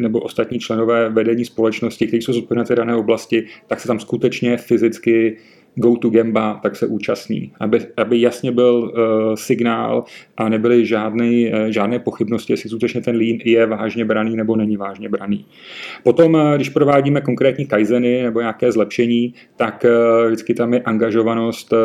nebo 0.00 0.20
ostatní 0.20 0.58
členové 0.58 1.08
vedení 1.08 1.44
společnosti, 1.44 2.06
kteří 2.06 2.22
jsou 2.22 2.32
zodpovědné 2.32 2.74
v 2.74 2.76
dané 2.76 2.96
oblasti, 2.96 3.46
tak 3.66 3.80
se 3.80 3.88
tam 3.88 4.00
skutečně 4.00 4.56
fyzicky 4.56 5.36
go 5.74 5.96
to 5.96 6.10
gamba, 6.10 6.60
tak 6.62 6.76
se 6.76 6.86
účastní. 6.86 7.52
Aby, 7.60 7.80
aby 7.96 8.20
jasně 8.20 8.52
byl 8.52 8.74
uh, 8.74 9.34
signál 9.34 10.04
a 10.36 10.48
nebyly 10.48 10.86
žádný, 10.86 11.52
uh, 11.52 11.66
žádné 11.66 11.98
pochybnosti, 11.98 12.52
jestli 12.52 12.70
skutečně 12.70 13.00
ten 13.00 13.16
lean 13.16 13.38
je 13.44 13.66
vážně 13.66 14.04
braný 14.04 14.36
nebo 14.36 14.56
není 14.56 14.76
vážně 14.76 15.08
braný. 15.08 15.44
Potom, 16.02 16.34
uh, 16.34 16.54
když 16.56 16.68
provádíme 16.68 17.20
konkrétní 17.20 17.66
kaizeny 17.66 18.22
nebo 18.22 18.40
nějaké 18.40 18.72
zlepšení, 18.72 19.34
tak 19.56 19.84
uh, 19.84 20.26
vždycky 20.26 20.54
tam 20.54 20.74
je 20.74 20.80
angažovanost 20.80 21.72
uh, 21.72 21.78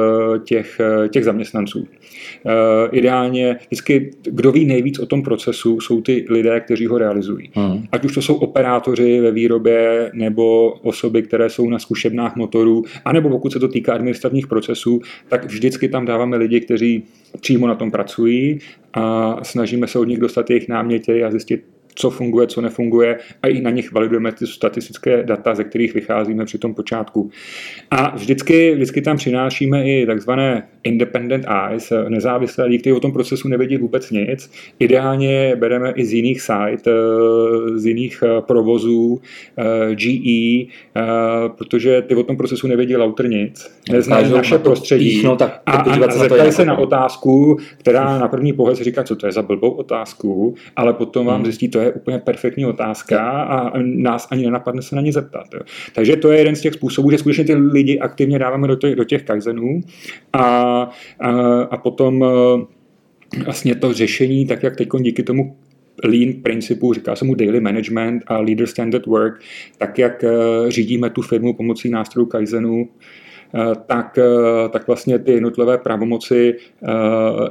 těch, 0.43 0.81
uh, 1.01 1.07
těch 1.07 1.23
zaměstnanců. 1.23 1.79
Uh, 1.79 2.51
ideálně 2.91 3.57
vždycky, 3.67 4.11
kdo 4.23 4.51
ví 4.51 4.65
nejvíc 4.65 4.99
o 4.99 5.05
tom 5.05 5.23
procesu, 5.23 5.81
jsou 5.81 6.01
ty 6.01 6.25
lidé, 6.29 6.59
kteří 6.59 6.85
ho 6.85 6.97
realizují. 6.97 7.49
Hmm. 7.53 7.83
Ať 7.91 8.05
už 8.05 8.13
to 8.13 8.21
jsou 8.21 8.35
operátoři 8.35 9.21
ve 9.21 9.31
výrobě 9.31 10.11
nebo 10.13 10.71
osoby, 10.71 11.21
které 11.21 11.49
jsou 11.49 11.69
na 11.69 11.79
zkušebnách 11.79 12.35
motorů, 12.35 12.83
anebo 13.05 13.29
pokud 13.29 13.53
se 13.53 13.59
to 13.59 13.67
týká 13.67 13.78
administrativních 13.87 14.47
procesů, 14.47 15.01
tak 15.27 15.45
vždycky 15.45 15.89
tam 15.89 16.05
dáváme 16.05 16.37
lidi, 16.37 16.61
kteří 16.61 17.03
přímo 17.41 17.67
na 17.67 17.75
tom 17.75 17.91
pracují 17.91 18.59
a 18.93 19.35
snažíme 19.43 19.87
se 19.87 19.99
od 19.99 20.03
nich 20.03 20.19
dostat 20.19 20.49
jejich 20.49 20.67
náměty 20.67 21.23
a 21.23 21.31
zjistit, 21.31 21.63
co 21.99 22.09
funguje, 22.09 22.47
co 22.47 22.61
nefunguje 22.61 23.17
a 23.43 23.47
i 23.47 23.61
na 23.61 23.69
nich 23.69 23.91
validujeme 23.91 24.31
ty 24.31 24.47
statistické 24.47 25.23
data, 25.23 25.55
ze 25.55 25.63
kterých 25.63 25.93
vycházíme 25.93 26.45
při 26.45 26.57
tom 26.57 26.75
počátku. 26.75 27.29
A 27.91 28.15
vždycky, 28.15 28.75
vždycky 28.75 29.01
tam 29.01 29.17
přinášíme 29.17 29.89
i 29.89 30.05
takzvané 30.05 30.67
independent 30.83 31.45
eyes, 31.69 31.93
nezávislé 32.09 32.65
lidi, 32.65 32.79
kteří 32.79 32.93
o 32.93 32.99
tom 32.99 33.11
procesu 33.11 33.47
nevědí 33.47 33.77
vůbec 33.77 34.11
nic. 34.11 34.51
Ideálně 34.79 35.55
bereme 35.55 35.91
i 35.91 36.05
z 36.05 36.13
jiných 36.13 36.41
site, 36.41 36.91
z 37.75 37.85
jiných 37.85 38.23
eh, 38.23 38.41
provozů, 38.41 39.21
eh, 39.57 39.95
GE, 39.95 40.65
eh, 40.95 41.01
protože 41.57 42.01
ty 42.01 42.15
o 42.15 42.23
tom 42.23 42.37
procesu 42.37 42.67
nevědí 42.67 42.95
lauter 42.95 43.29
nic, 43.29 43.71
neznají 43.91 44.31
naše 44.31 44.57
prostředí 44.57 45.09
píchno, 45.09 45.35
tak 45.35 45.61
a, 45.65 45.71
a, 45.71 46.05
a 46.05 46.11
zeptají 46.11 46.51
se 46.51 46.65
na 46.65 46.77
otázku, 46.77 47.57
která 47.77 48.19
na 48.19 48.27
první 48.27 48.53
pohled 48.53 48.77
se 48.77 48.83
říká, 48.83 49.03
co 49.03 49.15
to 49.15 49.25
je 49.25 49.31
za 49.31 49.41
blbou 49.41 49.69
otázku, 49.69 50.55
ale 50.75 50.93
potom 50.93 51.25
vám 51.25 51.35
hmm. 51.35 51.45
zjistí, 51.45 51.67
to 51.67 51.79
je 51.79 51.88
úplně 51.91 52.19
perfektní 52.19 52.65
otázka 52.65 53.19
a 53.29 53.77
nás 53.79 54.27
ani 54.31 54.43
nenapadne 54.45 54.81
se 54.81 54.95
na 54.95 55.01
ní 55.01 55.11
zeptat. 55.11 55.45
Jo. 55.53 55.59
Takže 55.93 56.15
to 56.15 56.31
je 56.31 56.37
jeden 56.37 56.55
z 56.55 56.61
těch 56.61 56.73
způsobů, 56.73 57.11
že 57.11 57.17
skutečně 57.17 57.43
ty 57.43 57.55
lidi 57.55 57.99
aktivně 57.99 58.39
dáváme 58.39 58.67
do 58.67 58.75
těch, 58.75 58.95
do 58.95 59.03
těch 59.03 59.23
kaizenů 59.23 59.81
a, 60.33 60.39
a, 60.39 60.89
a 61.61 61.77
potom 61.77 62.23
e, 62.23 62.27
vlastně 63.43 63.75
to 63.75 63.93
řešení, 63.93 64.45
tak 64.45 64.63
jak 64.63 64.75
teď 64.75 64.89
díky 65.01 65.23
tomu 65.23 65.57
lean 66.03 66.33
principu, 66.43 66.93
říká 66.93 67.15
se 67.15 67.25
mu 67.25 67.35
daily 67.35 67.59
management 67.59 68.23
a 68.27 68.37
leader 68.37 68.67
standard 68.67 69.05
work, 69.05 69.41
tak 69.77 69.99
jak 69.99 70.23
e, 70.23 70.29
řídíme 70.67 71.09
tu 71.09 71.21
firmu 71.21 71.53
pomocí 71.53 71.89
nástrojů 71.89 72.25
Kaizenu, 72.25 72.89
Eh, 72.89 73.28
tak, 73.85 74.17
eh, 74.17 74.69
tak 74.69 74.87
vlastně 74.87 75.19
ty 75.19 75.31
jednotlivé 75.31 75.77
pravomoci 75.77 76.55
eh, 76.55 76.87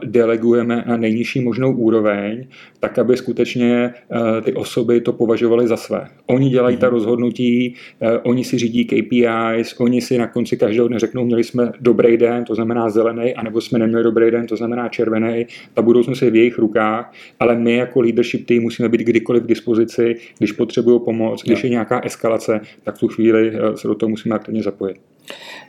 delegujeme 0.04 0.84
na 0.86 0.96
nejnižší 0.96 1.40
možnou 1.40 1.72
úroveň, 1.72 2.46
tak 2.80 2.98
aby 2.98 3.16
skutečně 3.16 3.94
ty 4.42 4.52
osoby 4.52 5.00
to 5.00 5.12
považovaly 5.12 5.68
za 5.68 5.76
své. 5.76 6.06
Oni 6.26 6.50
dělají 6.50 6.76
ta 6.76 6.86
mhm. 6.86 6.94
rozhodnutí, 6.94 7.74
oni 8.22 8.44
si 8.44 8.58
řídí 8.58 8.84
KPIs, 8.84 9.80
oni 9.80 10.00
si 10.00 10.18
na 10.18 10.26
konci 10.26 10.56
každého 10.56 10.88
dne 10.88 10.98
řeknou, 10.98 11.24
měli 11.24 11.44
jsme 11.44 11.72
dobrý 11.80 12.16
den, 12.16 12.44
to 12.44 12.54
znamená 12.54 12.90
zelený, 12.90 13.34
anebo 13.34 13.60
jsme 13.60 13.78
neměli 13.78 14.04
dobrý 14.04 14.30
den, 14.30 14.46
to 14.46 14.56
znamená 14.56 14.88
červený. 14.88 15.46
Ta 15.74 15.82
budoucnost 15.82 16.22
je 16.22 16.30
v 16.30 16.36
jejich 16.36 16.58
rukách, 16.58 17.12
ale 17.40 17.56
my 17.56 17.76
jako 17.76 18.00
leadership 18.00 18.46
tým 18.46 18.62
musíme 18.62 18.88
být 18.88 19.00
kdykoliv 19.00 19.42
k 19.42 19.46
dispozici, 19.46 20.16
když 20.38 20.52
potřebují 20.52 21.00
pomoc, 21.04 21.42
když 21.44 21.64
je 21.64 21.70
nějaká 21.70 22.00
eskalace, 22.04 22.60
tak 22.84 22.96
v 22.96 23.00
tu 23.00 23.08
chvíli 23.08 23.52
se 23.74 23.88
do 23.88 23.94
toho 23.94 24.10
musíme 24.10 24.34
aktivně 24.34 24.62
zapojit. 24.62 24.96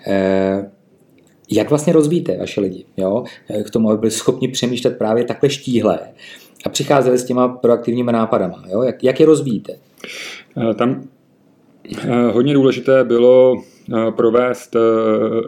Eh, 0.08 0.72
jak 1.52 1.70
vlastně 1.70 1.94
rozvíjíte 1.94 2.38
vaše 2.38 2.62
lidi 2.62 2.86
jo? 2.98 3.24
Eh, 3.50 3.64
k 3.64 3.70
tomu, 3.70 3.90
aby 3.90 4.00
byli 4.00 4.12
schopni 4.12 4.48
přemýšlet 4.48 4.98
právě 4.98 5.24
takhle 5.24 5.50
štíhle 5.50 6.00
a 6.66 6.70
přicházeli 6.70 7.18
s 7.18 7.26
těma 7.26 7.48
proaktivními 7.48 8.12
nápadama? 8.12 8.64
Jo? 8.72 8.84
Jak, 8.84 9.04
jak 9.04 9.20
je 9.20 9.26
rozvíjíte? 9.26 9.74
Eh, 10.58 10.74
tam 10.74 11.04
hodně 12.32 12.54
důležité 12.54 13.04
bylo 13.04 13.64
provést 14.16 14.76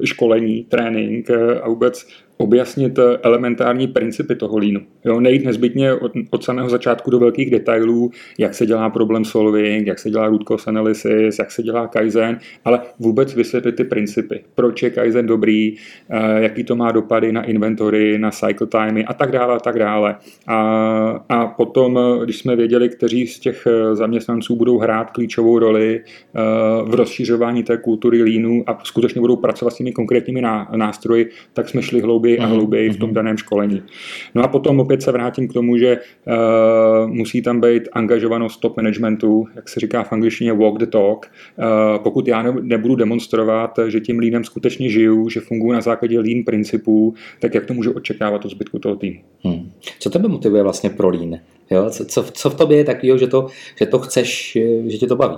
školení, 0.03 0.63
trénink 0.63 1.29
a 1.61 1.69
vůbec 1.69 2.05
objasnit 2.41 2.99
eh, 2.99 3.17
elementární 3.23 3.87
principy 3.87 4.35
toho 4.35 4.57
línu. 4.57 4.81
Jo, 5.05 5.19
nejít 5.19 5.45
nezbytně 5.45 5.93
od, 5.93 6.11
od 6.29 6.43
samého 6.43 6.69
začátku 6.69 7.11
do 7.11 7.19
velkých 7.19 7.51
detailů, 7.51 8.11
jak 8.37 8.53
se 8.53 8.65
dělá 8.65 8.89
problem 8.89 9.25
solving, 9.25 9.87
jak 9.87 9.99
se 9.99 10.09
dělá 10.09 10.27
root 10.27 10.43
cause 10.43 10.69
analysis, 10.69 11.39
jak 11.39 11.51
se 11.51 11.63
dělá 11.63 11.87
Kaizen, 11.87 12.39
ale 12.65 12.81
vůbec 12.99 13.35
vysvětlit 13.35 13.75
ty 13.75 13.83
principy. 13.83 14.43
Proč 14.55 14.83
je 14.83 14.89
Kaizen 14.89 15.25
dobrý, 15.25 15.75
eh, 16.09 16.41
jaký 16.43 16.63
to 16.63 16.75
má 16.75 16.91
dopady 16.91 17.31
na 17.31 17.43
inventory, 17.43 18.17
na 18.17 18.31
cycle 18.31 18.67
timey 18.67 19.05
a 19.07 19.13
tak 19.13 19.31
dále 19.31 19.55
a 19.55 19.59
tak 19.59 19.79
dále. 19.79 20.15
A, 20.47 20.57
a 21.29 21.47
potom, 21.47 21.99
eh, 21.99 22.25
když 22.25 22.37
jsme 22.37 22.55
věděli, 22.55 22.89
kteří 22.89 23.27
z 23.27 23.39
těch 23.39 23.67
zaměstnanců 23.93 24.55
budou 24.55 24.77
hrát 24.77 25.11
klíčovou 25.11 25.59
roli 25.59 26.03
v 26.85 26.95
rozšiřování 26.95 27.63
té 27.63 27.77
kultury 27.77 28.23
línu 28.23 28.63
a 28.67 28.79
skutečně 28.83 29.21
budou 29.21 29.35
pracovat 29.35 29.71
s 29.71 29.77
těmi 29.77 29.91
konkrétními 29.91 30.41
nástroji, 30.75 31.29
tak 31.53 31.69
jsme 31.69 31.81
šli 31.81 32.01
hlouběji 32.01 32.30
hlouběji 32.31 32.39
a 32.39 32.47
mhm, 32.47 32.55
hlouběji 32.55 32.89
v 32.89 32.97
tom 32.97 33.09
mhm. 33.09 33.15
daném 33.15 33.37
školení. 33.37 33.83
No 34.35 34.43
a 34.43 34.47
potom 34.47 34.79
opět 34.79 35.01
se 35.01 35.11
vrátím 35.11 35.47
k 35.47 35.53
tomu, 35.53 35.77
že 35.77 35.97
uh, 35.97 37.09
musí 37.09 37.41
tam 37.41 37.61
být 37.61 37.83
angažovanost 37.91 38.59
top 38.59 38.77
managementu, 38.77 39.47
jak 39.55 39.69
se 39.69 39.79
říká 39.79 40.03
v 40.03 40.13
angličtině 40.13 40.53
walk 40.53 40.79
the 40.79 40.85
talk. 40.85 41.31
Uh, 41.57 42.03
pokud 42.03 42.27
já 42.27 42.41
ne, 42.41 42.53
nebudu 42.61 42.95
demonstrovat, 42.95 43.79
že 43.87 43.99
tím 43.99 44.19
línem 44.19 44.43
skutečně 44.43 44.89
žiju, 44.89 45.29
že 45.29 45.39
funguji 45.39 45.71
na 45.71 45.81
základě 45.81 46.19
lean 46.19 46.43
principů, 46.43 47.13
tak 47.39 47.55
jak 47.55 47.65
to 47.65 47.73
můžu 47.73 47.91
očekávat 47.91 48.45
od 48.45 48.51
zbytku 48.51 48.79
toho 48.79 48.95
týmu. 48.95 49.19
Hmm. 49.43 49.71
Co 49.99 50.09
tebe 50.09 50.27
motivuje 50.27 50.63
vlastně 50.63 50.89
pro 50.89 51.09
lean? 51.09 51.39
Jo? 51.71 51.89
Co, 51.89 52.05
co, 52.05 52.23
co 52.23 52.49
v 52.49 52.55
tobě 52.55 52.77
je 52.77 52.83
takového, 52.83 53.17
že 53.17 53.27
to, 53.27 53.47
že 53.79 53.85
to 53.85 53.99
chceš, 53.99 54.57
že 54.87 54.97
tě 54.97 55.07
to 55.07 55.15
baví? 55.15 55.37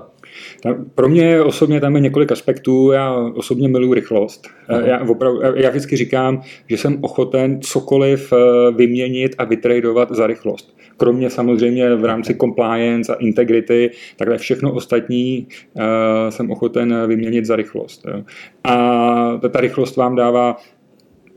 Pro 0.95 1.09
mě 1.09 1.41
osobně 1.41 1.79
tam 1.81 1.95
je 1.95 2.01
několik 2.01 2.31
aspektů. 2.31 2.91
Já 2.91 3.13
osobně 3.13 3.67
miluji 3.67 3.93
rychlost. 3.93 4.47
Já, 4.85 5.09
opravdu, 5.09 5.41
já 5.55 5.69
vždycky 5.69 5.97
říkám, 5.97 6.41
že 6.69 6.77
jsem 6.77 6.97
ochoten 7.01 7.61
cokoliv 7.61 8.33
eh, 8.33 8.71
vyměnit 8.71 9.35
a 9.37 9.43
vytradovat 9.43 10.11
za 10.11 10.27
rychlost. 10.27 10.77
Kromě 10.97 11.29
samozřejmě 11.29 11.95
v 11.95 12.05
rámci 12.05 12.35
compliance 12.35 13.15
a 13.15 13.19
integrity, 13.19 13.91
takhle 14.17 14.37
všechno 14.37 14.73
ostatní 14.73 15.47
uh, 15.73 15.83
jsem 16.29 16.51
ochoten 16.51 17.07
vyměnit 17.07 17.45
za 17.45 17.55
rychlost. 17.55 18.05
A 18.63 19.39
ta 19.49 19.59
rychlost 19.59 19.95
vám 19.95 20.15
dává 20.15 20.57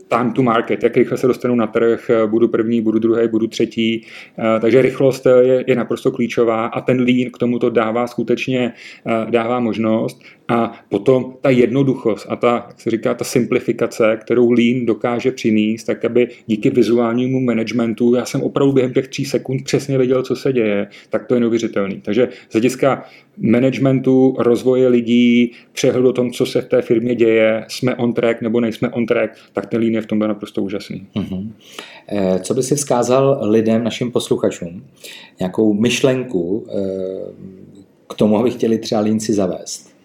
time 0.07 0.33
to 0.33 0.43
market, 0.43 0.83
jak 0.83 0.97
rychle 0.97 1.17
se 1.17 1.27
dostanu 1.27 1.55
na 1.55 1.67
trh, 1.67 2.11
budu 2.25 2.47
první, 2.47 2.81
budu 2.81 2.99
druhý, 2.99 3.27
budu 3.27 3.47
třetí. 3.47 4.05
Eh, 4.39 4.59
takže 4.59 4.81
rychlost 4.81 5.25
je, 5.25 5.63
je 5.67 5.75
naprosto 5.75 6.11
klíčová 6.11 6.65
a 6.65 6.81
ten 6.81 6.99
lean 6.99 7.31
k 7.33 7.37
tomuto 7.37 7.69
dává 7.69 8.07
skutečně 8.07 8.73
eh, 9.07 9.31
dává 9.31 9.59
možnost. 9.59 10.21
A 10.49 10.79
potom 10.89 11.33
ta 11.41 11.49
jednoduchost 11.49 12.25
a 12.29 12.35
ta, 12.35 12.65
jak 12.67 12.81
se 12.81 12.89
říká, 12.89 13.13
ta 13.13 13.25
simplifikace, 13.25 14.17
kterou 14.21 14.51
Lean 14.51 14.85
dokáže 14.85 15.31
přinést, 15.31 15.83
tak 15.83 16.05
aby 16.05 16.27
díky 16.45 16.69
vizuálnímu 16.69 17.39
managementu, 17.39 18.15
já 18.15 18.25
jsem 18.25 18.41
opravdu 18.41 18.73
během 18.73 18.93
těch 18.93 19.07
tří 19.07 19.25
sekund 19.25 19.63
přesně 19.63 19.97
věděl, 19.97 20.23
co 20.23 20.35
se 20.35 20.53
děje, 20.53 20.87
tak 21.09 21.25
to 21.25 21.33
je 21.33 21.39
neuvěřitelný. 21.39 22.01
Takže 22.01 22.29
z 22.49 22.53
hlediska 22.53 23.05
managementu, 23.37 24.35
rozvoje 24.39 24.87
lidí, 24.87 25.51
přehledu 25.73 26.09
o 26.09 26.13
tom, 26.13 26.31
co 26.31 26.45
se 26.45 26.61
v 26.61 26.67
té 26.67 26.81
firmě 26.81 27.15
děje, 27.15 27.65
jsme 27.67 27.95
on 27.95 28.13
track 28.13 28.41
nebo 28.41 28.59
nejsme 28.59 28.89
on 28.89 29.05
track, 29.05 29.31
tak 29.53 29.65
ten 29.65 29.81
Lean 29.81 29.93
je 29.93 30.01
v 30.01 30.05
tom 30.05 30.19
naprosto 30.19 30.63
úžasný. 30.63 31.07
Mm-hmm. 31.15 31.51
Co 32.41 32.53
by 32.53 32.63
si 32.63 32.75
vzkázal 32.75 33.39
lidem, 33.41 33.83
našim 33.83 34.11
posluchačům, 34.11 34.85
nějakou 35.39 35.73
myšlenku 35.73 36.67
eh, 36.69 36.75
k 38.09 38.13
tomu, 38.13 38.37
aby 38.37 38.51
chtěli 38.51 38.77
třeba 38.77 39.01
Lean 39.01 39.19
si 39.19 39.33
zavést? 39.33 39.96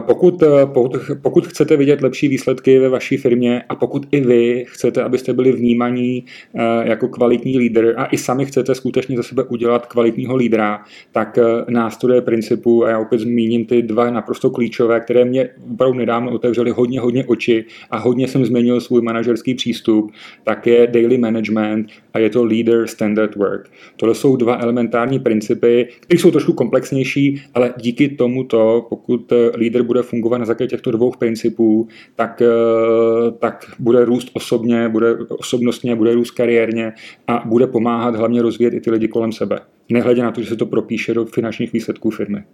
Pokud, 0.00 0.42
eh, 0.42 0.46
pokud, 0.66 0.96
pokud 1.22 1.46
chcete 1.46 1.76
vidět 1.76 2.02
lepší 2.02 2.28
výsledky 2.28 2.78
ve 2.78 2.88
vaší 2.88 3.16
firmě 3.16 3.62
a 3.68 3.74
pokud 3.74 4.06
i 4.12 4.20
vy 4.20 4.64
chcete, 4.68 5.02
abyste 5.02 5.32
byli 5.32 5.52
vnímaní 5.52 6.24
eh, 6.54 6.88
jako 6.88 7.08
kvalitní 7.08 7.58
lídr 7.58 7.94
a 7.96 8.06
i 8.06 8.18
sami 8.18 8.46
chcete 8.46 8.74
skutečně 8.74 9.16
za 9.16 9.22
sebe 9.22 9.42
udělat 9.42 9.86
kvalitního 9.86 10.36
lídra, 10.36 10.84
tak 11.12 11.38
eh, 11.38 11.42
nástroje 11.68 12.20
principu, 12.20 12.84
a 12.84 12.90
já 12.90 12.98
opět 12.98 13.18
zmíním 13.18 13.64
ty 13.64 13.82
dva 13.82 14.10
naprosto 14.10 14.50
klíčové, 14.50 15.00
které 15.00 15.24
mě 15.24 15.48
opravdu 15.72 15.98
nedávno 15.98 16.32
otevřely 16.32 16.70
hodně, 16.70 17.00
hodně 17.00 17.24
oči 17.24 17.64
a 17.90 17.98
hodně 17.98 18.28
jsem 18.28 18.44
změnil 18.44 18.80
svůj 18.80 19.02
manažerský 19.02 19.54
přístup, 19.54 20.12
tak 20.44 20.66
je 20.66 20.86
daily 20.86 21.18
management 21.18 21.86
a 22.14 22.18
je 22.18 22.30
to 22.30 22.44
leader 22.44 22.86
standard 22.86 23.36
work. 23.36 23.70
Tohle 23.96 24.14
jsou 24.14 24.36
dva 24.36 24.56
elementární 24.60 25.18
principy, 25.18 25.88
které 26.00 26.20
jsou 26.20 26.30
trošku 26.30 26.52
komplexnější, 26.52 27.42
ale 27.54 27.74
díky 27.80 28.08
tomuto, 28.08 28.86
pokud 28.88 29.32
lídr 29.64 29.82
bude 29.82 30.02
fungovat 30.02 30.38
na 30.38 30.44
základě 30.44 30.70
těchto 30.70 30.90
dvou 30.90 31.10
principů, 31.18 31.88
tak, 32.16 32.42
eh, 32.42 33.30
tak 33.38 33.64
bude 33.78 34.04
růst 34.04 34.30
osobně, 34.32 34.88
bude 34.88 35.14
osobnostně, 35.28 35.96
bude 35.96 36.14
růst 36.14 36.30
kariérně 36.30 36.92
a 37.26 37.42
bude 37.46 37.66
pomáhat 37.66 38.16
hlavně 38.16 38.42
rozvíjet 38.42 38.74
i 38.74 38.80
ty 38.80 38.90
lidi 38.90 39.08
kolem 39.08 39.32
sebe. 39.32 39.60
Nehledě 39.88 40.22
na 40.22 40.30
to, 40.30 40.42
že 40.42 40.48
se 40.48 40.56
to 40.56 40.66
propíše 40.66 41.14
do 41.14 41.24
finančních 41.24 41.72
výsledků 41.72 42.10
firmy. 42.10 42.44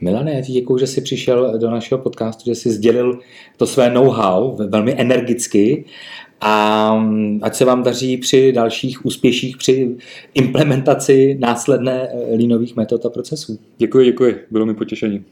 Milane, 0.00 0.34
já 0.34 0.42
ti 0.42 0.52
děkuji, 0.52 0.78
že 0.78 0.86
jsi 0.86 1.00
přišel 1.00 1.58
do 1.58 1.70
našeho 1.70 1.98
podcastu, 1.98 2.42
že 2.46 2.54
jsi 2.54 2.70
sdělil 2.70 3.18
to 3.56 3.66
své 3.66 3.90
know-how 3.90 4.56
velmi 4.68 4.94
energicky 5.00 5.84
a 6.40 6.94
mm, 6.98 7.40
ať 7.42 7.54
se 7.54 7.64
vám 7.64 7.82
daří 7.82 8.16
při 8.16 8.52
dalších 8.52 9.06
úspěších 9.06 9.56
při 9.56 9.96
implementaci 10.34 11.36
následné 11.40 12.08
línových 12.36 12.76
metod 12.76 13.06
a 13.06 13.10
procesů. 13.10 13.58
Děkuji, 13.78 14.04
děkuji, 14.04 14.34
bylo 14.50 14.66
mi 14.66 14.74
potěšení. 14.74 15.24